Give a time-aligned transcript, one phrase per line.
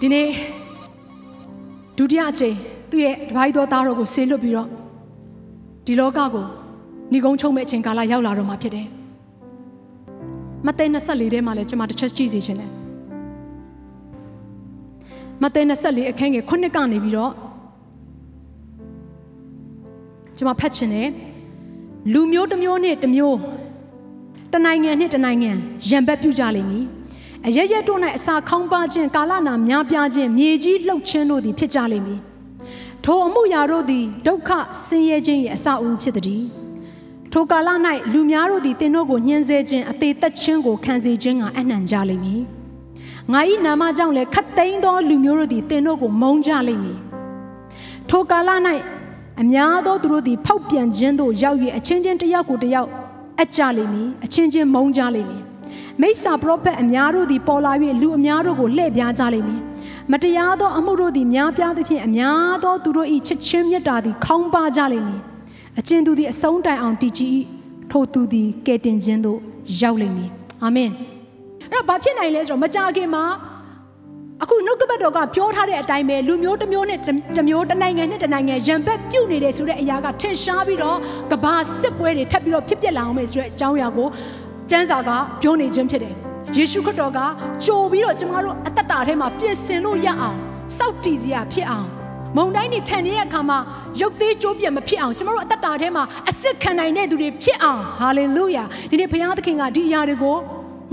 [0.00, 0.28] ဒီနေ့
[1.98, 2.54] ဒုတိယအချိန်
[2.90, 4.68] သူ့ရဲ့တပိုင်းတော်သားတော်ကိုဆေးလွတ်ပြီးတော့
[5.86, 6.44] ဒီလောကကို
[7.12, 8.86] ညီကုန်းချုံမဲ့အချိန်ကာလရောက်လာတော့မှာဖြစ်တယ်။
[10.66, 12.70] မဿဲ24ထဲမှာလည်းကျွန်မတစ်ချက်ကြည့်စီခြင်းတယ်။
[15.42, 17.32] မဿဲ24အခန်းငယ်9ကနေပြီးတော့
[20.36, 21.08] ကျွန်မဖတ်ခြင်းတယ်
[22.12, 23.38] လူမျိုးတစ်မျိုးနဲ့တစ်မျိုး
[24.52, 25.50] တစ်နိုင်ငံနဲ့တစ်နိုင်ငံ
[25.88, 26.86] ရံဘက်ပြုကြလိမ့်မည်။
[27.48, 32.20] အရရက်တို့၌အစာခေါင်းပါခြင်းကာလနာများပြားခြင်းမြေကြီးလှုပ်ခြင်းတို့သည်ဖြစ်ကြလိမ့်မည်။
[33.04, 34.50] ထိုအမှုရာတို့သည်ဒုက္ခ
[34.86, 36.42] ဆင်းရဲခြင်း၏အစအဦးဖြစ်သည်။
[37.32, 37.68] ထိုကာလ၌
[38.12, 42.42] လူများတို့သည်တင်တို့ကိုညှင်းဆဲခြင်းအသေးသက်ခြင်းကိုခံစေခြင်းကအနှံကြလိမ့်မည်။
[43.32, 46.98] ငါ၏နာမကြောင့်လည်းခတ်သိမ်းသောလူမျိုးတို့သည်တင်တို့ကိုမုန်းကြလိမ့်မည်။
[48.10, 48.50] ထိုကာလ၌
[49.40, 52.90] အများသောသူတို့သည်ဖောက်ပြန်ခြင်းသို့ရောက်၍အချင်းချင်းတစ်ယောက်ကိုတစ်ယောက်
[53.42, 55.45] အကြလိမ့်မည်အချင်းချင်းမုန်းကြလိမ့်မည်
[56.02, 59.60] မိစ္ဆာပရောဖက်အများတို့သည်ပေါ်လာ၍လူအများတို့ကိုလှည့်ပြားကြလိမ့်မည်
[60.12, 65.20] မတရားသောအမှုတို့သည်များပြားသဖြင့်အများသောသူတို့၏ချစ်ချင်းမြတ်တာသည်ခေါင်းပါကြလိမ့်မည်
[65.78, 67.38] အချင်းသူသည်အဆုံးတိုင်အောင်တည်ကြည်
[67.90, 69.38] ထိုသူသည်ကယ်တင်ခြင်းသို့
[69.80, 70.30] ရောက်လိမ့်မည်
[70.62, 70.90] အာမင်
[71.72, 73.24] အဲ့တော့ဘာဖြစ်နိုင်လဲဆိုတော့မကြခင်မှာ
[74.42, 76.98] အခုနှုတ်ကပတ်တော်ကပြောထားတဲ့အတိုင်းပဲလူမျိုးတစ်မျိုးနဲ့
[77.36, 80.98] တစ်မျိုးတစ်နိုင်ငံနဲ့တစ်နိုင်ငံရံဘက်ပြုတ်နေတယ်ဆိုတဲ့အရာကထင်ရှားပြီးတော့
[81.30, 84.08] ကဘာစစ်ပွဲတွေထပ်ပြီးတော့ဖြစ်ပျက်လာအောင်မယ်ဆိုတဲ့အကြောင်းအရာကို
[84.70, 85.10] ကျမ်းစာက
[85.42, 86.14] ပြောနေခြင်းဖြစ်တယ်။
[86.56, 87.18] ယေရှုခရစ်တော်က
[87.64, 90.36] ကြိုပြီးတော့ကျမတို့အသက်တာထဲမှာပြင်ဆင်လို့ရအောင်
[90.76, 91.88] စောက်တည်စရာဖြစ်အောင်
[92.36, 93.58] မုံတိုင်းတွေထန်နေတဲ့အခါမှာ
[94.00, 100.36] ရုပ်သေးကြိုးပြတ်မဖြစ်အောင်ကျမတို့အသက်တာထဲမှာအစစ်ခံနိုင်တဲ့သူတွေဖြစ်အောင်ဟာလေလုယာဒီနေ့ဘုရားသခင်ကဒီအရာတွေကို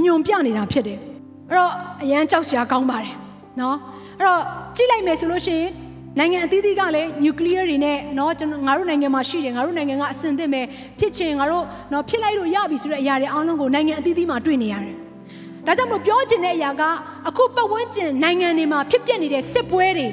[0.03, 0.99] ညွန်ပြနေတာဖြစ်တယ်။
[1.49, 1.71] အဲ့တော့
[2.03, 3.13] အရန်ကြောက်စရာကောင်းပါတယ်။
[3.59, 3.77] နော်
[4.17, 4.41] အဲ့တော့
[4.75, 5.69] ကြည့်လိုက်မယ်ဆိုလို့ရှိရင်
[6.18, 10.62] နိုင်ငံအသီးသီးကလည်းနျူကလ িয়ার တွေနဲ့เนาะကျွန်တော်ငါတို့နိုင်ငံမှာရှိတယ်ငါတို့နိုင်ငံကအဆင်သင့်ပဲ
[10.98, 14.94] ဖြစ်ချင်ငါတို့เนาะဖြစ်လိုက်လို့ရပြီဆိုတဲ့အရာတွေအားလုံးကိုနိုင်ငံအသီးသီးမှာတွေ့နေရတယ်။
[15.66, 16.82] ဒါကြောင့်မလို့ပြောချင်တဲ့အရာက
[17.28, 20.08] အခုပတ်ဝန်းကျင်နိုင်ငံတွေမှာဖြစ်ပျက်နေတဲ့စစ်ပွဲတွေ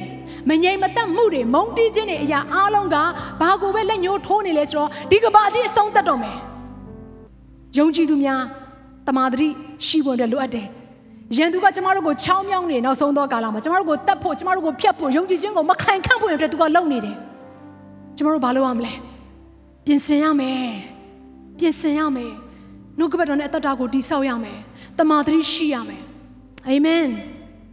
[0.50, 2.96] မငြိမ်မသက်မှုတွေမုန်းတီးခြင်းတွေအရာအားလုံးက
[3.42, 6.38] ဘာကိုပဲလက်ညှိုးထိုးနေလဲဆိုတော့ဒီကဘာကြီးအဆုံးသတ်တော့မယ်။
[7.78, 8.42] ယုံကြည်သူများ
[9.08, 9.48] တမာတိ
[9.86, 10.68] ရှိဖို့အတွက်လိုအပ်တယ်။
[11.37, 17.17] ရန်သူကကျမတို့ကိုချောင်းမြောင်းနေနောက်ဆုံးသောကာလမှာကျမတို့ကိုတတ်ဖို့ကျမတို့ကိုဖျက်ဖို့ယုံကြည်ခြင်းကိုမခိုင်ခန့်ဖို့အတွက်သူကလုပ်နေတယ်။
[18.17, 18.93] ကျမတို့ဘာလုပ်ရမလဲ။
[19.85, 20.71] ပြင်ဆင်ရမယ်။
[21.59, 22.33] ပြင်ဆင်ရမယ်။
[22.99, 24.59] နှုတ်ကပတ်တော်နဲ့အသက်တာကိုတည်ဆောက်ရမယ်။
[24.99, 26.03] တမာတိရှိရမယ်။
[26.69, 27.07] အာမင်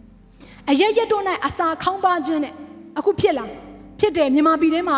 [0.70, 2.54] ။အရရက်တို့၌အစာခေါင်းပါခြင်းနဲ့
[2.98, 3.46] အခုဖြစ်လာ
[4.00, 4.98] ဖြစ်တယ်မြန်မာပြည်ထဲမှာ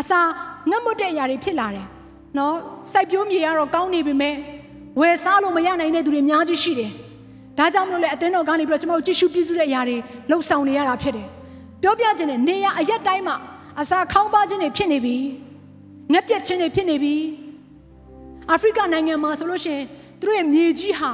[0.00, 0.20] အစာ
[0.70, 1.86] ငတ်မွတ်တဲ့အရာတွေဖြစ်လာတယ်။
[2.38, 2.54] နော်
[2.92, 4.34] စိုက်ပျိုးမြေကတော့ကောင်းနေပြီမဲ့
[5.00, 6.92] ဝယ်စားလို့မရနိုင်တဲ့သူတွေအများကြီးရှိတယ်။
[7.58, 9.96] ဒါကြောင့်မလို့လေအသင်းတော်ကနေပြီးတော့ကျွန်တော်တို့ကြည့်ရှုပြုစုတဲ့အရာတွေ
[10.30, 11.28] လှုပ်ဆောင်နေရတာဖြစ်တယ်။
[11.82, 13.36] ပြောပြခြင်းနဲ့နေရအရက်တိုင်းမှာ
[13.80, 15.16] အစာခေါင်းပါခြင်းတွေဖြစ်နေပြီ။
[16.12, 17.14] ငက်ပြက်ခြင်းတွေဖြစ်နေပြီ။
[18.50, 19.84] အာဖရိကနိုင်ငံမှာဆိုလို့ရှိရင်
[20.20, 21.10] သူတို့ရဲ့မြေကြီးဟာ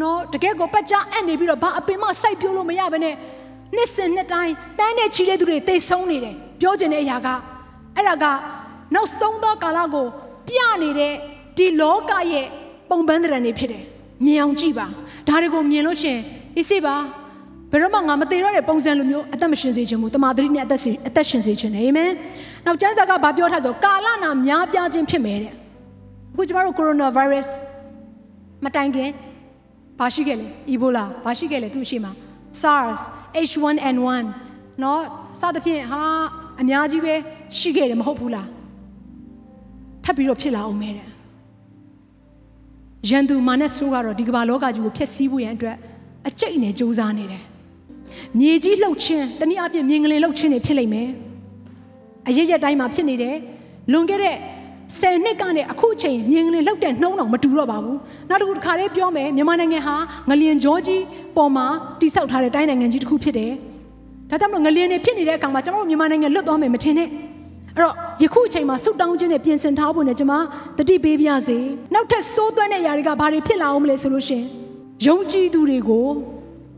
[0.00, 3.14] နော်တကယ်ကိုပတ်ကြားအပ်နေပြီးတော့ဘာအပင်မှစိုက်ပျိုးလို့မရဘဲနဲ့
[3.74, 7.28] နှစ်စဉ်နှစ်တိုင်းတန်းနဲ့ချီတဲ့သူတွေတိတ်ဆုံးနေတယ်။ပြောခြင်းတဲ့အရာက
[7.96, 8.24] အဲ့ဒါက
[8.94, 10.06] နောက်ဆုံးသောကာလကို
[10.48, 11.14] ပြနေတဲ့
[11.56, 12.46] ဒီလောကရဲ့
[12.90, 13.84] ပုံပန်းတဲ့နေဖြစ်တယ်။
[14.24, 14.86] မြင်အောင်ကြည့်ပါ။
[15.27, 16.17] ဒါတွေကိုမြင်လို့ရှင်
[16.57, 16.95] အေးစေပါ
[17.71, 22.11] ဘယ်တော့မှငါမသေးတော့တဲ့ပုံစံလိုမျိုးအသက်မရှင်စေခြင်းဘူးတမာတိနဲ့အသက်အသက်ရှင်စေခြင်းနဲ့အာမင်။
[22.65, 25.53] နောက်ကျမ်းစာကဘာပြောထားဆိုကာလနာများပြားခြင်းဖြစ်မယ်တဲ့။
[26.33, 27.55] အခုကျမတို့ကိုရိုနာဗိုင်းရပ်စ်
[28.63, 29.09] မတိုင်ခင်
[29.99, 32.11] ဘာရှိခဲ့လဲ။ Ebola ဘာရှိခဲ့လဲသူ့အရှိမှာ
[32.61, 33.01] SARS
[33.49, 34.25] H1N1
[34.79, 34.99] เนาะ
[35.39, 36.01] စသဖြင့်ဟာ
[36.61, 37.13] အများကြီးပဲ
[37.57, 38.47] ရှိခဲ့တယ်မဟုတ်ဘူးလား။
[40.03, 41.07] ထပ်ပြီးတော့ဖြစ်လာအောင်မဲတဲ့။
[43.08, 45.76] ရန်သူမာနဆိုးကတော့ဒီကမ္ဘာလောကကြီးကိုဖျက်ဆီးဖို့ရန်အတွက်
[46.28, 47.42] အကျိတ်နဲ့ကြိုးစားနေတယ်။
[48.38, 51.08] မြေကြီးလှုပ်ခြင်းတနည်းအားဖြင့်မြင်ကလေးလှုပ်ခြင်းတွေဖြစ်လိမ့်မယ်။
[52.28, 53.36] အရရက်တိုင်းမှာဖြစ်နေတယ်။
[53.92, 54.36] လွန်ခဲ့တဲ့
[54.98, 57.96] ဆယ်နှစ်ကနေအခုအချိန်မြင်ကလေးလှုပ်တဲ့နှုံးတော်မတူတော့ပါဘူး။
[58.28, 59.96] နောက်တစ်ခုတစ်ခါလေးပြောမယ်မြန်မာနိုင်ငံဟာ
[60.28, 61.02] ငလျင်ကြောကြီး
[61.36, 61.66] ပေါ်မှာ
[62.00, 63.52] တိဆောက်ထားတဲ့တိုင်းနိုင်ငံကြီးတစ်ခုဖြစ်တယ်။
[64.30, 67.08] ဒါကြောင့်မလို့ငလျင်တွေဖြစ်နေတဲ့အခါမှာကျွန်တော်တို့မြန်မာနိုင်ငံလွတ်သွားမယ်မထင်နဲ့။
[67.76, 70.34] အဲ့တော့ယခုအချိန်မှာဆုတောင်းခြင်းနဲ့ပြင်ဆင်ထားဖို့နဲ့ကျွန်မ
[70.78, 71.58] တတိပေးပြစေ။
[71.94, 74.42] နောက်ထပ်စိုးသွဲတဲ့အရာတွေကဘာတွေဖြစ်လာအောင်မလဲဆိုလို့ရှင်
[75.06, 76.06] ယုံကြည်သူတွေကို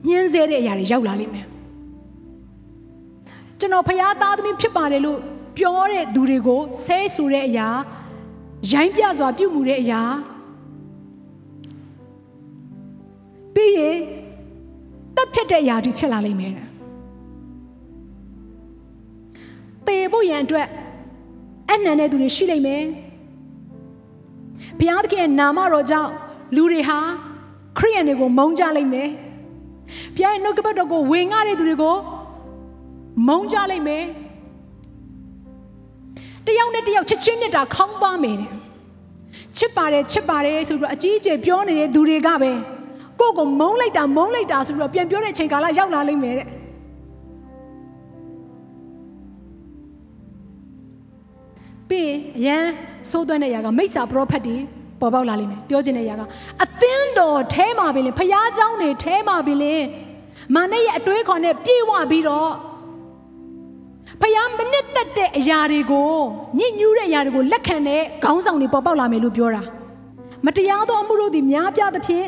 [0.06, 1.46] ညှင်းဆဲတဲ့အရာတွေရောက်လာလိမ့်မယ်။
[3.58, 5.18] ကျွန်တော်ဖရားသားသမီးဖြစ်ပါတယ်လို့
[5.56, 7.68] ပြောတဲ့သူတွေကိုဆဲဆိုတဲ့အရာ
[8.72, 10.02] ရိုင်းပြစွာပြုတ်မှုတဲ့အရာ
[13.54, 13.96] ပြီးရင်
[15.16, 16.68] တက်ဖြစ်တဲ့အရာတွေဖြစ်လာလိမ့်မယ်တဲ့
[19.86, 20.68] တေဖို့ရန်အတွက်
[21.70, 22.84] အနံတဲ့သူတွေရှိလိမ့်မယ်
[24.78, 26.10] ဘုရားသခင်ရဲ့နာမတော်ကြောင့်
[26.56, 26.98] လူတွေဟာ
[27.78, 29.08] ခရိယန်တွေကိုမုန်းကြလိမ့်မယ်
[30.14, 31.96] ဘုရားရဲ့နှုတ်ကပတ်တော်ကိုဝင်ငှတဲ့သူတွေကို
[33.26, 34.04] မုန်းကြလိမ့်မယ်
[36.46, 38.50] တယောက်နဲ့တယောက်ချစ်ချင်းမြတ်တာခေါင်းပါမယ်တဲ့
[39.56, 42.52] ချစ်ပါတယ်ချစ်ပါတယ်ဆိုပြီးတော့အကြီးအကျယ်ပြောနေတဲ့သူတွေကပဲ
[43.20, 46.46] ကိုယ့်ကိုမုန်းလိုက်တာမုန်းလိုက်တာဆိုပြီးတော့ပြန်ပြောတဲ့ချိန်ကာလရောက်လာလိမ့်မယ်တဲ့
[51.89, 52.65] ပြီးရင်အရန်
[53.11, 54.57] စိုးသွမ်းတဲ့ຢာကမိစ္ဆာပရောဖက်တွေ
[55.01, 56.21] ပေါ်ပေါက်လာလိမ့်မယ်ပြောချင်တဲ့ຢာက
[56.63, 59.75] အသင်းတော်ထဲမှာပြီလေဖျားเจ้าနေထဲမှာပြီလေ
[60.55, 62.51] မာနရဲ့အတွေးခေါ်နဲ့ပြေဝပြီးတော့
[64.21, 66.13] ဖျားမနစ်သက်တဲ့အရာတွေကို
[66.59, 69.63] ညစ်ညူးတဲ့အရာတွေကိုလက်ခံတဲ့ခေါင်းဆောင်တွေပေါ်ပေါက်လာမယ်လို့ပြောတာ
[70.45, 72.27] မတရားသောအမှုတို့သည်များပြားသဖြင့်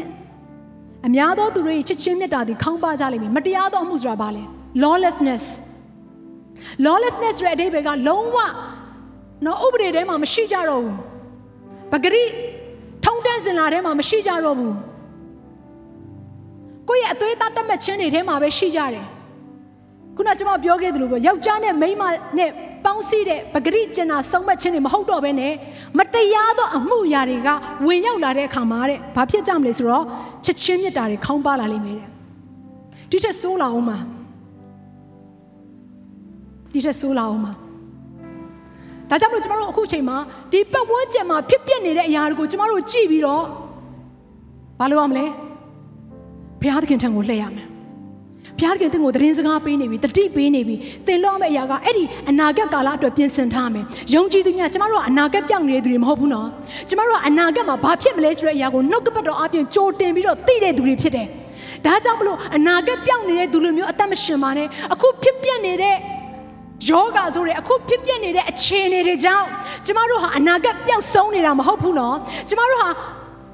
[1.05, 4.43] အများသောသူတို့ရဲ့ချစ်ချင်းမြတ်တာသည်ခေါင်းပါကြလိမ့်မယ်မတရားသောအမှုဆိုတာဘာလဲ
[4.83, 5.45] lawlessness
[6.85, 8.37] lawlessness ရဲ့အဓိပ္ပာယ်ကလုံးဝ
[9.46, 10.96] နော်ဥပဒေထဲမှာမရှိကြတော့ဘူး
[11.92, 12.24] ပဂရိ
[13.04, 14.74] ထုံးတန်းစင်လာထဲမှာမရှိကြတော့ဘူး
[16.88, 19.06] ကိုယ့်ရဲ့အသွေးသားတက်မှတ်ခြင်းတွေထဲမှာပဲရှိကြတယ်
[20.16, 22.04] ခုနကျွန်မပြောခဲ့သလိုပဲယောက်ျားနဲ့မိန်းမ
[22.38, 22.50] နဲ့
[22.84, 25.54] ပေါင်းစည်းတဲ့ပဂရိကျင်နာဆုံးမခြင်းတွေမဟုတ်တော့ဘဲနဲ့
[25.98, 27.48] မတရားသောအမှုရာတွေက
[27.86, 30.04] ဝင်ရောက်လာတဲ့အခါမှာတဲ့ဘာဖြစ်ကြမလဲဆိုတော့
[30.44, 32.08] ချစ်ချင်းမြတ်တာတွေခေါင်းပါလာလိမ့်မယ်တဲ့
[33.10, 33.98] ဒီထက်ဆိုးလာအောင်မှာ
[36.72, 37.52] ဒီထက်ဆိုးလာအောင်မှာ
[39.10, 40.16] ဒါကြောင့်မလို့ကျမတို့အခုချိန်မှာ
[40.52, 43.44] ဒီပတ်ဝန်းကျင်မှာဖြစ်ပျက်နေတဲ့အရာတွေကိုကျမတို့ကြည့်ပြီးတော့
[44.78, 45.26] ဘာလုပ်ရမလဲ
[46.60, 47.66] ဘုရားသခင်ထံကိုလှည့်ရမယ်
[48.58, 50.76] ဘုရားသခင်တင့်ကိုသတင်းစကားပေးနေပြီတတိပေးနေပြီ
[51.06, 53.84] သင်လို့မယ့်အရာကအဲ့ဒီအနာဂတ်ကာလအတွက်ပြင်ဆင်ထားမယ်
[54.14, 56.48] ယုံကြည်သူများကျမတို့ကအနာဂတ်ပြောင်းနေတဲ့သူတွေမဟုတ်ဘူးနော်
[56.88, 61.26] ကျမတို့ကအနာဂတ်မှာဘာဖြစ်မလဲဆိုတဲ့အရာကိုနှုတ်ကပတ်တော်အပြင်ကြိုတင်ပြီးတော့သိတဲ့သူတွေဖြစ်တယ်
[61.84, 65.96] ဒါကြောင့်မလို့အနာဂတ်ပြောင်းနေတဲ့သူလိုမျိုးအသက်မရှင်ပါနဲ့အခုဖြစ်ပျက်နေတဲ့
[66.88, 69.46] ယောဂဆိုတဲ့အခုဖြစ်ပျက်နေတဲ့အခြေအနေတွေကြောင့်
[69.86, 72.16] ကျမတို့ဟာအနာဂတ်ပျောက်ဆုံးနေတာမဟုတ်ဘူးနော်
[72.48, 72.90] ကျမတို့ဟာ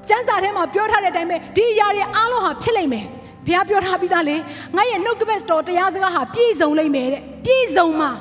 [0.09, 3.05] ကျမ်းစာထဲမှာပြောထားတဲ့အတိုင်းပဲဒီအရာတွေအားလုံးဟာဖြစ်လိမ့်မယ်
[3.45, 4.35] ဘုရားပြောထားပြီးသားလေ
[4.75, 8.11] ငါရဲ့နှုတ်ကပတ်တော်တရားစကားဟာပြည့်စုံလိမ့်မယ်တဲ့ပြည့်စုံမှာ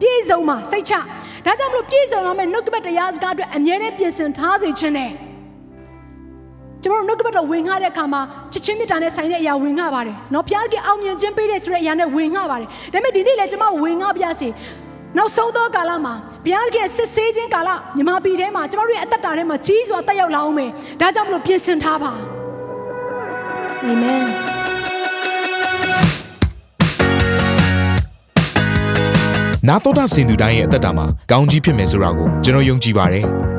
[0.00, 0.94] ပြည့်စုံမှာစိတ်ချ
[1.44, 5.10] ဒါကြောင့်မလို့ပြည့်စုံလာမယ့်နှုတ်ကပတ်တရားစကားအတွက်အမြဲတမ်းပြင်ဆင်ထားစေခြင်းနဲ့
[6.86, 8.20] ကျွန်တော်တို့နှုတ်ကပတ်တော်ဝင်ငှတဲ့အခါမှာ
[8.52, 14.48] ချစ်ချင်းမြတ်တာနဲ့ဆိုင်တဲ့အရာဝင်ငှပါတယ်။နော်ဘုရားကအောင်မြင်ခြင်းပေးတဲ့ဆိုတဲ့အရာနဲ့ဝင်ငှပါတယ်။ဒါပေမဲ့ဒီနေ့လည်းကျွန်မဝင်ငှပြစေ။
[15.16, 22.12] နောက်ဆုံးသောကာလမှာဘုရားကစစ်ဆေးခြင်းကာလမြမပြည်ထဲမှာကျွန်တော်တို့ရဲ့အသက်တာထဲမှာကြီးစွာတက်ရောက်လာအောင်မယ်။ဒါကြောင့်မလို့ပြင်ဆင်ထားပါ။
[23.84, 24.24] အာမင်။
[29.68, 33.26] နာတော်တာစင်သူတိုင်းရဲ့အသက်တာမှာကောင်းကြီးဖြစ်မယ်ဆိုတာကိုကျွန်တော်ယုံကြည်ပါတယ်။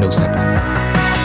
[0.00, 1.19] နှုတ်ဆက်ပါတယ်